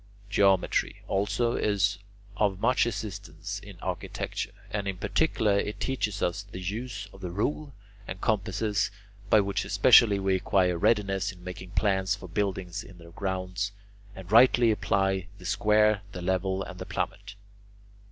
Geometry, 0.31 1.03
also, 1.07 1.53
is 1.53 1.99
of 2.35 2.59
much 2.59 2.87
assistance 2.87 3.59
in 3.59 3.77
architecture, 3.81 4.49
and 4.71 4.87
in 4.87 4.97
particular 4.97 5.59
it 5.59 5.79
teaches 5.79 6.23
us 6.23 6.41
the 6.41 6.59
use 6.59 7.07
of 7.13 7.21
the 7.21 7.29
rule 7.29 7.75
and 8.07 8.19
compasses, 8.19 8.89
by 9.29 9.39
which 9.39 9.63
especially 9.63 10.17
we 10.17 10.33
acquire 10.35 10.75
readiness 10.75 11.31
in 11.31 11.43
making 11.43 11.69
plans 11.69 12.15
for 12.15 12.27
buildings 12.27 12.83
in 12.83 12.97
their 12.97 13.11
grounds, 13.11 13.73
and 14.15 14.31
rightly 14.31 14.71
apply 14.71 15.27
the 15.37 15.45
square, 15.45 16.01
the 16.13 16.21
level, 16.23 16.63
and 16.63 16.79
the 16.79 16.85
plummet. 16.87 17.35